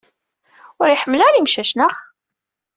[0.81, 1.93] Ur iḥemmel ara imcac, naɣ?